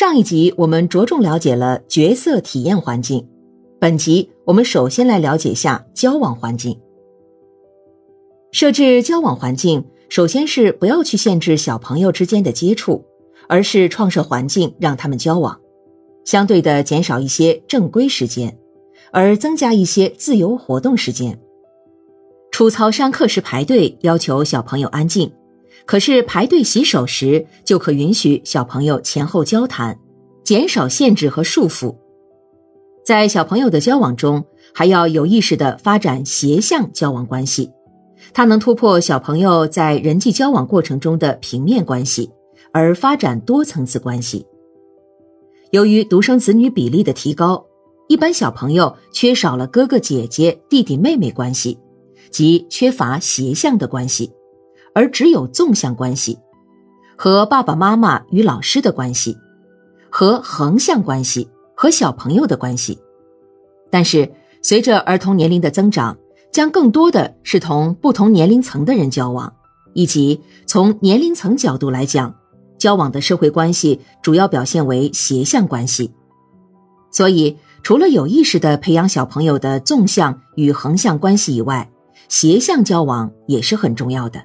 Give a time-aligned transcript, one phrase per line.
[0.00, 3.28] 上一集我们着重了解了角色体验环境，
[3.78, 6.80] 本集我们首先来了解下交往环境。
[8.50, 13.04] 设置交往环境，首先是不要去限制小朋友之间的接触，
[13.46, 15.60] 而是创设环境让他们交往，
[16.24, 18.56] 相对的减少一些正规时间，
[19.12, 21.38] 而增加一些自由活动时间。
[22.50, 25.30] 出操上课时排队，要求小朋友安静。
[25.86, 29.98] 可是排队洗手时，就可允许小朋友前后交谈，
[30.44, 31.96] 减少限制和束缚。
[33.04, 37.70] 在小朋友的交往中，还要有意识地发展斜向交往关系，
[38.32, 42.30] 它能突破小朋友在人际交往过程中的平面关系，
[42.72, 44.46] 而发展多层次关系。
[45.72, 47.64] 由于独生子女比例的提高，
[48.08, 51.78] 一般小朋友缺少了哥哥姐姐、弟弟妹妹关系，
[52.30, 54.30] 即缺乏斜向的关系。
[54.94, 56.38] 而只有纵向关系，
[57.16, 59.36] 和爸爸妈妈与老师的关系，
[60.10, 62.98] 和横向关系和小朋友的关系。
[63.90, 66.16] 但是，随着儿童年龄的增长，
[66.52, 69.52] 将更多的是同不同年龄层的人交往，
[69.94, 72.34] 以及从年龄层角度来讲，
[72.78, 76.12] 交往的社会关系主要表现为斜向关系。
[77.12, 81.90] 所以，除了有意识的培养小朋友的纵向与横向关系以外，
[82.28, 84.40] 斜向交往也是很重要的。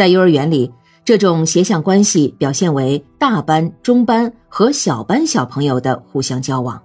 [0.00, 0.72] 在幼儿园里，
[1.04, 6.82] 这种斜向关系表现为大班、中班和小班小朋友的互相交往。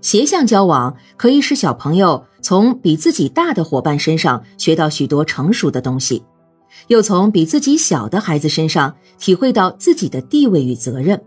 [0.00, 6.24] 斜向交往可以使小朋友从比自己大的伙伴身上学到许多成熟的东西，
[6.88, 11.22] 又从比自己小的孩子身上体会到自己的地位与责任。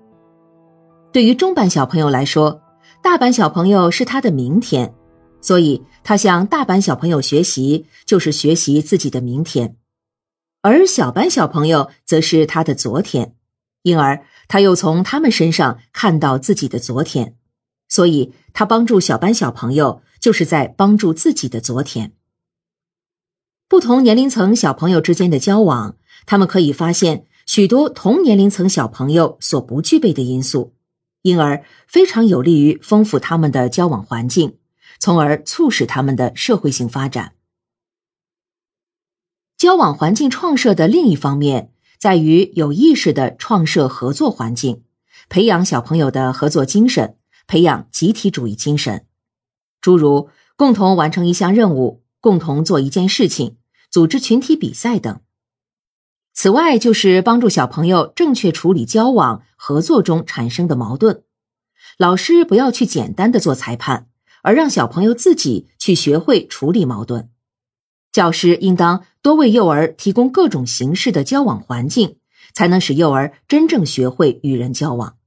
[1.14, 2.60] 对于中班小朋友来说，
[3.02, 4.94] 大班小朋友是他的明天，
[5.40, 9.78] 所以他向大班小朋友学习，就是学习自己的明天。
[10.62, 13.36] 而小班小朋友则是他的昨天，
[13.84, 17.36] 因而他又从他们身上看到自己的昨天，
[17.88, 22.12] 所以他帮助小班小朋友就是在帮助自己的昨天。
[23.70, 30.74] 不同年龄层小朋友之间的交往，他们可以发现许多同年龄层小朋友所不具备的因素，
[31.22, 34.58] 因而非常有利于丰富他们的交往环境，
[35.00, 37.34] 从而促使他们的社会性发展。
[39.60, 44.84] 交往环境创设的另一方面，在于有意识的创设合作环境，
[45.28, 49.06] 培养小朋友的合作精神，培养集体主义精神，
[49.82, 53.58] 诸如共同完成一项任务、共同做一件事情、
[53.92, 55.20] 组织群体比赛等。
[56.32, 61.24] 此外，就是帮助小朋友正确处理交往合作中产生的矛盾。
[61.98, 64.08] 老师不要去简单的做裁判，
[64.42, 67.30] 而让小朋友自己去学会处理矛盾。
[68.20, 72.18] 教师应当多为幼儿提供各种形式的交往环境，
[72.54, 75.19] 才能使幼儿真正学会与人交往。